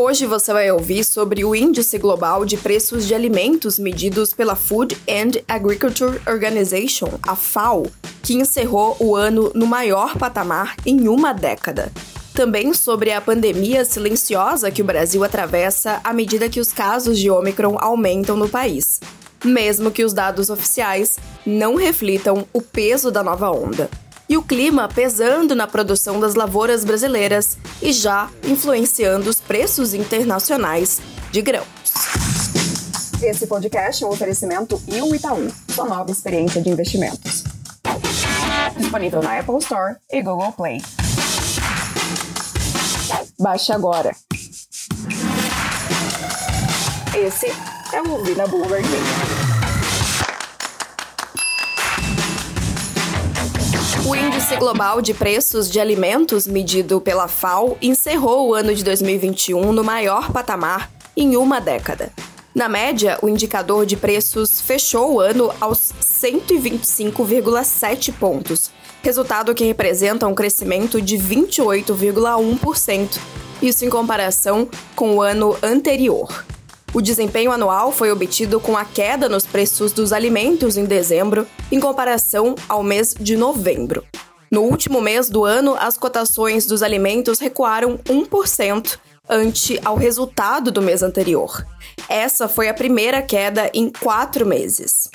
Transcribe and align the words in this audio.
Hoje 0.00 0.26
você 0.26 0.52
vai 0.52 0.70
ouvir 0.70 1.02
sobre 1.02 1.44
o 1.44 1.56
Índice 1.56 1.98
Global 1.98 2.44
de 2.44 2.56
Preços 2.56 3.04
de 3.04 3.16
Alimentos 3.16 3.80
medidos 3.80 4.32
pela 4.32 4.54
Food 4.54 4.96
and 5.08 5.42
Agriculture 5.48 6.20
Organization, 6.24 7.18
a 7.20 7.34
FAO, 7.34 7.84
que 8.22 8.34
encerrou 8.34 8.96
o 9.00 9.16
ano 9.16 9.50
no 9.56 9.66
maior 9.66 10.16
patamar 10.16 10.76
em 10.86 11.08
uma 11.08 11.32
década. 11.32 11.90
Também 12.32 12.72
sobre 12.74 13.10
a 13.10 13.20
pandemia 13.20 13.84
silenciosa 13.84 14.70
que 14.70 14.82
o 14.82 14.84
Brasil 14.84 15.24
atravessa 15.24 16.00
à 16.04 16.12
medida 16.12 16.48
que 16.48 16.60
os 16.60 16.72
casos 16.72 17.18
de 17.18 17.28
Omicron 17.28 17.76
aumentam 17.80 18.36
no 18.36 18.48
país, 18.48 19.00
mesmo 19.44 19.90
que 19.90 20.04
os 20.04 20.12
dados 20.12 20.48
oficiais 20.48 21.18
não 21.44 21.74
reflitam 21.74 22.46
o 22.52 22.62
peso 22.62 23.10
da 23.10 23.24
nova 23.24 23.50
onda 23.50 23.90
e 24.28 24.36
o 24.36 24.42
clima 24.42 24.88
pesando 24.88 25.54
na 25.54 25.66
produção 25.66 26.20
das 26.20 26.34
lavouras 26.34 26.84
brasileiras 26.84 27.56
e 27.80 27.92
já 27.92 28.30
influenciando 28.44 29.30
os 29.30 29.40
preços 29.40 29.94
internacionais 29.94 31.00
de 31.30 31.40
grãos. 31.40 31.66
Esse 33.22 33.46
podcast 33.46 34.04
é 34.04 34.06
um 34.06 34.10
oferecimento 34.10 34.80
e 34.86 35.02
um 35.02 35.14
Itaú, 35.14 35.50
sua 35.74 35.86
nova 35.86 36.10
experiência 36.10 36.60
de 36.60 36.68
investimentos. 36.68 37.44
Disponível 38.76 39.22
na 39.22 39.40
Apple 39.40 39.58
Store 39.58 39.96
e 40.12 40.22
Google 40.22 40.52
Play. 40.52 40.82
Baixe 43.40 43.72
agora. 43.72 44.14
Esse 47.16 47.46
é 47.92 48.02
o 48.02 48.24
Vina 48.24 48.46
Bloomberg 48.46 48.86
O 54.08 54.16
Índice 54.16 54.56
Global 54.56 55.00
de 55.02 55.12
Preços 55.12 55.70
de 55.70 55.78
Alimentos, 55.78 56.46
medido 56.46 56.98
pela 56.98 57.28
FAO, 57.28 57.76
encerrou 57.82 58.48
o 58.48 58.54
ano 58.54 58.74
de 58.74 58.82
2021 58.82 59.70
no 59.70 59.84
maior 59.84 60.32
patamar 60.32 60.90
em 61.14 61.36
uma 61.36 61.60
década. 61.60 62.10
Na 62.54 62.70
média, 62.70 63.18
o 63.20 63.28
indicador 63.28 63.84
de 63.84 63.98
preços 63.98 64.62
fechou 64.62 65.16
o 65.16 65.20
ano 65.20 65.52
aos 65.60 65.92
125,7 66.00 68.14
pontos, 68.14 68.70
resultado 69.02 69.54
que 69.54 69.64
representa 69.64 70.26
um 70.26 70.34
crescimento 70.34 71.02
de 71.02 71.18
28,1%, 71.18 73.18
isso 73.60 73.84
em 73.84 73.90
comparação 73.90 74.66
com 74.96 75.16
o 75.16 75.20
ano 75.20 75.54
anterior. 75.62 76.46
O 76.94 77.02
desempenho 77.02 77.52
anual 77.52 77.92
foi 77.92 78.10
obtido 78.10 78.58
com 78.58 78.76
a 78.76 78.84
queda 78.84 79.28
nos 79.28 79.44
preços 79.44 79.92
dos 79.92 80.12
alimentos 80.12 80.76
em 80.76 80.84
dezembro, 80.84 81.46
em 81.70 81.78
comparação 81.78 82.54
ao 82.68 82.82
mês 82.82 83.14
de 83.18 83.36
novembro. 83.36 84.04
No 84.50 84.62
último 84.62 85.00
mês 85.00 85.28
do 85.28 85.44
ano, 85.44 85.76
as 85.78 85.98
cotações 85.98 86.66
dos 86.66 86.82
alimentos 86.82 87.38
recuaram 87.38 87.98
1% 87.98 88.98
ante 89.28 89.78
ao 89.84 89.96
resultado 89.96 90.70
do 90.72 90.80
mês 90.80 91.02
anterior. 91.02 91.66
Essa 92.08 92.48
foi 92.48 92.68
a 92.70 92.74
primeira 92.74 93.20
queda 93.20 93.70
em 93.74 93.90
quatro 93.90 94.46
meses. 94.46 95.10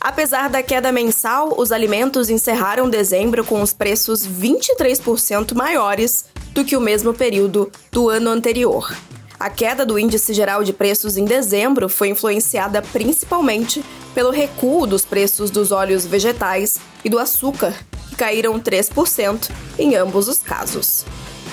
Apesar 0.00 0.48
da 0.48 0.62
queda 0.62 0.92
mensal, 0.92 1.54
os 1.58 1.72
alimentos 1.72 2.30
encerraram 2.30 2.88
dezembro 2.88 3.44
com 3.44 3.60
os 3.60 3.72
preços 3.72 4.24
23% 4.24 5.52
maiores 5.54 6.26
do 6.52 6.64
que 6.64 6.76
o 6.76 6.80
mesmo 6.80 7.12
período 7.12 7.72
do 7.90 8.08
ano 8.08 8.30
anterior. 8.30 8.94
A 9.38 9.50
queda 9.50 9.84
do 9.84 9.98
índice 9.98 10.32
geral 10.32 10.64
de 10.64 10.72
preços 10.72 11.16
em 11.16 11.24
dezembro 11.24 11.88
foi 11.88 12.08
influenciada 12.08 12.80
principalmente 12.80 13.84
pelo 14.14 14.30
recuo 14.30 14.86
dos 14.86 15.04
preços 15.04 15.50
dos 15.50 15.70
óleos 15.70 16.06
vegetais 16.06 16.78
e 17.04 17.10
do 17.10 17.18
açúcar, 17.18 17.74
que 18.08 18.16
caíram 18.16 18.58
3% 18.58 19.50
em 19.78 19.94
ambos 19.94 20.26
os 20.26 20.38
casos. 20.38 21.04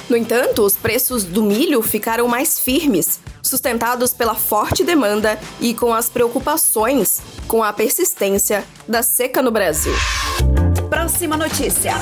No 0.10 0.16
entanto, 0.16 0.64
os 0.64 0.76
preços 0.76 1.26
do 1.26 1.44
milho 1.44 1.82
ficaram 1.82 2.28
mais 2.28 2.58
firmes, 2.58 3.20
sustentados 3.42 4.14
pela 4.14 4.36
forte 4.36 4.84
demanda 4.84 5.38
e 5.60 5.74
com 5.74 5.94
as 5.94 6.10
preocupações 6.10 7.22
com 7.48 7.64
a 7.64 7.74
persistência 7.74 8.64
da 8.88 9.04
seca 9.04 9.42
no 9.42 9.52
Brasil. 9.52 9.94
Próxima 10.90 11.36
notícia. 11.36 11.94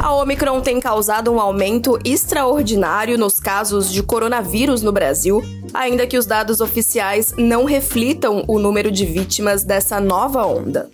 A 0.00 0.14
Omicron 0.14 0.60
tem 0.60 0.80
causado 0.80 1.30
um 1.30 1.40
aumento 1.40 1.98
extraordinário 2.04 3.18
nos 3.18 3.40
casos 3.40 3.92
de 3.92 4.02
coronavírus 4.02 4.80
no 4.80 4.92
Brasil, 4.92 5.42
ainda 5.74 6.06
que 6.06 6.16
os 6.16 6.24
dados 6.24 6.60
oficiais 6.60 7.34
não 7.36 7.64
reflitam 7.64 8.44
o 8.46 8.58
número 8.58 8.90
de 8.92 9.04
vítimas 9.04 9.64
dessa 9.64 10.00
nova 10.00 10.46
onda. 10.46 10.88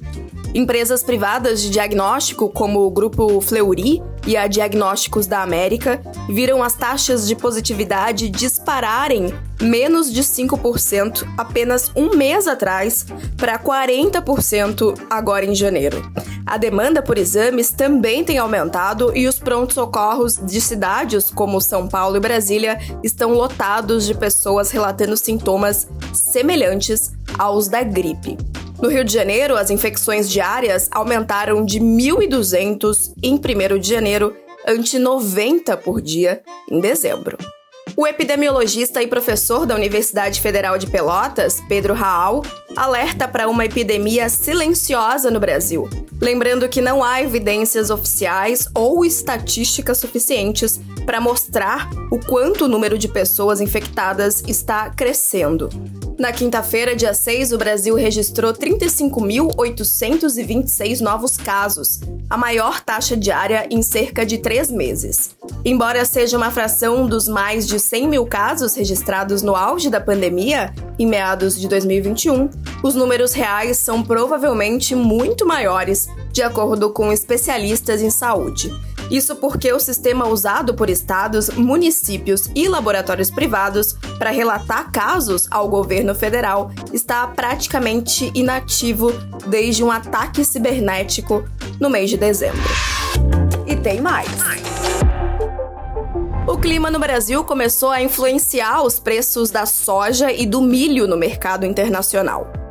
Empresas 0.55 1.03
privadas 1.03 1.61
de 1.61 1.69
diagnóstico, 1.69 2.49
como 2.49 2.87
o 2.87 2.91
grupo 2.91 3.41
Fleury 3.41 4.01
e 4.25 4.37
a 4.37 4.47
Diagnósticos 4.47 5.27
da 5.27 5.43
América, 5.43 6.01
viram 6.29 6.63
as 6.63 6.75
taxas 6.75 7.27
de 7.27 7.35
positividade 7.35 8.31
dispararem 8.31 9.35
menos 9.61 10.13
de 10.13 10.23
5% 10.23 11.27
apenas 11.37 11.91
um 11.97 12.15
mês 12.15 12.47
atrás 12.47 13.05
para 13.37 13.59
40% 13.59 14.97
agora 15.11 15.45
em 15.45 15.57
janeiro. 15.57 16.01
A 16.47 16.57
demanda 16.57 17.03
por 17.03 17.19
exames 17.19 17.73
também 17.73 18.23
tem 18.23 18.39
aumentado 18.39 19.17
e 19.17 19.27
os 19.27 19.41
prontos-socorros 19.41 20.37
de 20.37 20.61
cidades 20.61 21.33
como 21.33 21.61
São 21.61 21.89
Paulo 21.89 22.17
e 22.17 22.21
Brasília 22.21 22.79
estão 23.03 23.33
lotados 23.33 24.07
de 24.07 24.15
pessoas 24.15 24.71
relatando 24.71 25.17
sintomas 25.17 25.89
semelhantes 26.13 27.13
aos 27.37 27.67
da 27.67 27.83
gripe. 27.83 28.39
No 28.81 28.89
Rio 28.89 29.05
de 29.05 29.13
Janeiro, 29.13 29.57
as 29.57 29.71
infecções 29.71 30.29
diárias 30.29 30.89
aumentaram 30.91 31.65
de 31.65 31.79
1.200 31.81 33.13
em 33.23 33.35
1 33.35 33.79
de 33.79 33.89
janeiro 33.89 34.37
ante 34.67 34.99
90 34.99 35.77
por 35.77 36.01
dia 36.01 36.43
em 36.71 36.81
dezembro. 36.81 37.39
O 37.97 38.07
epidemiologista 38.07 39.01
e 39.01 39.07
professor 39.07 39.65
da 39.65 39.77
Universidade 39.77 40.41
Federal 40.41 40.77
de 40.77 40.89
Pelotas, 40.89 41.63
Pedro 41.69 41.95
Raal, 41.95 42.43
alerta 42.75 43.29
para 43.29 43.49
uma 43.49 43.65
epidemia 43.65 44.29
silenciosa 44.29 45.31
no 45.31 45.39
Brasil, 45.39 45.89
lembrando 46.21 46.69
que 46.69 46.81
não 46.81 47.05
há 47.05 47.23
evidências 47.23 47.91
oficiais 47.91 48.67
ou 48.75 49.05
estatísticas 49.05 49.99
suficientes 49.99 50.81
para 51.07 51.21
mostrar 51.21 51.89
o 52.11 52.19
quanto 52.19 52.65
o 52.65 52.69
número 52.69 52.99
de 52.99 53.07
pessoas 53.07 53.61
infectadas 53.61 54.43
está 54.49 54.91
crescendo. 54.91 55.69
Na 56.17 56.33
quinta-feira, 56.33 56.95
dia 56.95 57.13
6, 57.13 57.51
o 57.51 57.59
Brasil 57.59 57.97
registrou 57.97 58.53
35.826 58.53 61.01
novos 61.01 61.37
casos, 61.37 61.99
a 62.31 62.37
maior 62.37 62.81
taxa 62.81 63.17
diária 63.17 63.67
em 63.69 63.83
cerca 63.83 64.25
de 64.25 64.39
três 64.39 64.71
meses. 64.71 65.35
Embora 65.65 66.05
seja 66.05 66.37
uma 66.37 66.53
fração 66.53 67.09
dos 67.09 67.27
mais 67.27 67.67
de 67.67 67.81
100 67.81 68.09
mil 68.09 68.25
casos 68.27 68.77
registrados 68.77 69.43
no 69.43 69.57
auge 69.57 69.91
da 69.91 70.01
pandemia, 70.01 70.73
em 71.01 71.07
meados 71.07 71.59
de 71.59 71.67
2021, 71.67 72.49
os 72.83 72.95
números 72.95 73.33
reais 73.33 73.79
são 73.79 74.01
provavelmente 74.01 74.95
muito 74.95 75.45
maiores, 75.45 76.07
de 76.33 76.43
acordo 76.43 76.91
com 76.91 77.13
especialistas 77.13 78.01
em 78.01 78.11
saúde. 78.11 78.73
Isso 79.11 79.37
porque 79.37 79.73
o 79.73 79.81
sistema 79.81 80.27
usado 80.27 80.75
por 80.75 80.89
estados, 80.89 81.51
municípios 81.51 82.49
e 82.55 82.69
laboratórios 82.69 83.31
privados 83.31 83.95
para 84.19 84.31
relatar 84.31 84.91
casos 84.91 85.47
ao 85.51 85.69
governo 85.69 86.15
federal 86.15 86.71
está 86.93 87.27
praticamente 87.27 88.31
inativo 88.35 89.13
desde 89.47 89.85
um 89.85 89.91
ataque 89.91 90.45
cibernético 90.45 91.45
no 91.81 91.91
mês 91.91 92.11
de 92.11 92.17
dezembro. 92.17 92.63
E 93.67 93.77
tem 93.77 94.01
mais. 94.01 94.29
O 96.47 96.59
clima 96.59 96.91
no 96.91 96.99
Brasil 96.99 97.43
começou 97.45 97.91
a 97.91 98.03
influenciar 98.03 98.83
os 98.83 98.99
preços 98.99 99.51
da 99.51 99.67
soja 99.67 100.31
e 100.31 100.45
do 100.45 100.61
milho 100.61 101.07
no 101.07 101.17
mercado 101.17 101.65
internacional. 101.65 102.64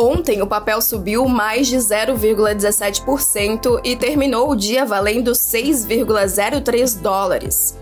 Ontem, 0.00 0.40
o 0.40 0.46
papel 0.46 0.80
subiu 0.80 1.26
mais 1.26 1.66
de 1.66 1.76
0,17% 1.76 3.80
e 3.82 3.96
terminou 3.96 4.48
o 4.48 4.54
dia 4.54 4.84
valendo 4.84 5.32
6,03 5.32 7.00
dólares. 7.00 7.76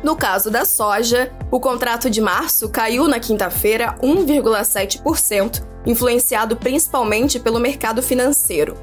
No 0.00 0.14
caso 0.14 0.48
da 0.48 0.64
soja, 0.64 1.32
o 1.50 1.58
contrato 1.58 2.08
de 2.08 2.20
março 2.20 2.68
caiu 2.68 3.08
na 3.08 3.18
quinta-feira 3.18 3.96
1,7%, 4.00 5.60
influenciado 5.84 6.54
principalmente 6.54 7.40
pelo 7.40 7.58
mercado 7.58 8.00
financeiro. 8.00 8.76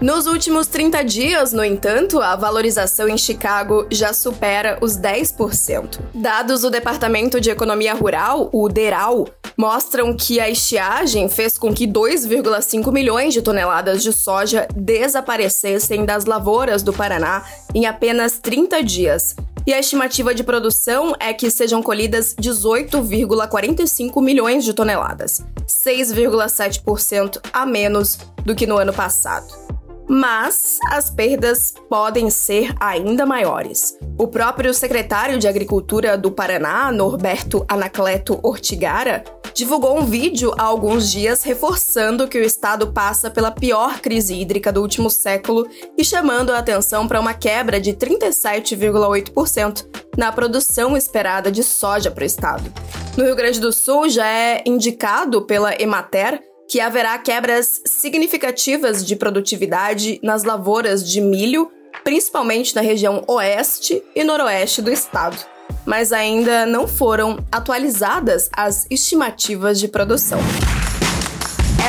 Nos 0.00 0.26
últimos 0.26 0.66
30 0.68 1.04
dias, 1.04 1.52
no 1.52 1.62
entanto, 1.62 2.22
a 2.22 2.34
valorização 2.34 3.08
em 3.08 3.18
Chicago 3.18 3.86
já 3.90 4.14
supera 4.14 4.78
os 4.80 4.96
10%. 4.96 6.00
Dados 6.14 6.62
do 6.62 6.70
Departamento 6.70 7.38
de 7.38 7.50
Economia 7.50 7.92
Rural, 7.92 8.48
o 8.52 8.70
DERAL, 8.70 9.26
mostram 9.56 10.16
que 10.16 10.40
a 10.40 10.48
estiagem 10.48 11.28
fez 11.28 11.58
com 11.58 11.72
que 11.72 11.86
2,5 11.86 12.92
milhões 12.92 13.34
de 13.34 13.42
toneladas 13.42 14.02
de 14.02 14.12
soja 14.12 14.66
desaparecessem 14.74 16.04
das 16.04 16.24
lavouras 16.24 16.82
do 16.82 16.92
Paraná 16.92 17.44
em 17.74 17.86
apenas 17.86 18.38
30 18.38 18.82
dias. 18.82 19.36
E 19.64 19.72
a 19.72 19.78
estimativa 19.78 20.34
de 20.34 20.42
produção 20.42 21.14
é 21.20 21.32
que 21.32 21.48
sejam 21.48 21.80
colhidas 21.82 22.34
18,45 22.34 24.20
milhões 24.20 24.64
de 24.64 24.74
toneladas, 24.74 25.40
6,7% 25.68 27.38
a 27.52 27.64
menos 27.64 28.18
do 28.44 28.56
que 28.56 28.66
no 28.66 28.76
ano 28.76 28.92
passado. 28.92 29.62
mas 30.08 30.78
as 30.90 31.08
perdas 31.08 31.72
podem 31.88 32.28
ser 32.28 32.74
ainda 32.78 33.24
maiores. 33.24 33.96
O 34.18 34.28
próprio 34.28 34.74
secretário 34.74 35.38
de 35.38 35.48
Agricultura 35.48 36.18
do 36.18 36.30
Paraná, 36.30 36.92
Norberto 36.92 37.64
Anacleto 37.66 38.38
Ortigara, 38.42 39.24
divulgou 39.54 39.98
um 39.98 40.04
vídeo 40.04 40.52
há 40.58 40.62
alguns 40.62 41.10
dias 41.10 41.42
reforçando 41.42 42.28
que 42.28 42.38
o 42.38 42.44
estado 42.44 42.92
passa 42.92 43.30
pela 43.30 43.50
pior 43.50 44.00
crise 44.00 44.34
hídrica 44.34 44.72
do 44.72 44.80
último 44.80 45.10
século 45.10 45.66
e 45.96 46.04
chamando 46.04 46.50
a 46.50 46.58
atenção 46.58 47.06
para 47.06 47.20
uma 47.20 47.34
quebra 47.34 47.80
de 47.80 47.92
37,8% 47.92 49.86
na 50.16 50.32
produção 50.32 50.96
esperada 50.96 51.50
de 51.50 51.62
soja 51.62 52.10
para 52.10 52.22
o 52.22 52.26
estado. 52.26 52.72
No 53.16 53.24
Rio 53.24 53.36
Grande 53.36 53.60
do 53.60 53.72
Sul 53.72 54.08
já 54.08 54.26
é 54.26 54.62
indicado 54.66 55.42
pela 55.42 55.74
Emater 55.80 56.40
que 56.68 56.80
haverá 56.80 57.18
quebras 57.18 57.82
significativas 57.84 59.04
de 59.04 59.14
produtividade 59.14 60.18
nas 60.22 60.42
lavouras 60.42 61.06
de 61.06 61.20
milho, 61.20 61.70
principalmente 62.02 62.74
na 62.74 62.80
região 62.80 63.22
oeste 63.28 64.02
e 64.16 64.24
noroeste 64.24 64.80
do 64.80 64.90
estado. 64.90 65.51
Mas 65.84 66.12
ainda 66.12 66.64
não 66.66 66.86
foram 66.86 67.38
atualizadas 67.50 68.48
as 68.52 68.86
estimativas 68.90 69.80
de 69.80 69.88
produção. 69.88 70.38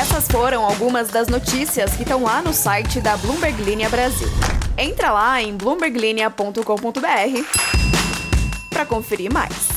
Essas 0.00 0.26
foram 0.28 0.64
algumas 0.64 1.08
das 1.08 1.28
notícias 1.28 1.94
que 1.94 2.02
estão 2.02 2.24
lá 2.24 2.42
no 2.42 2.52
site 2.52 3.00
da 3.00 3.16
Bloomberg 3.16 3.62
Linha 3.62 3.88
Brasil. 3.88 4.28
Entra 4.76 5.12
lá 5.12 5.40
em 5.40 5.56
bloomberglinea.com.br 5.56 6.60
para 8.70 8.84
conferir 8.84 9.32
mais. 9.32 9.73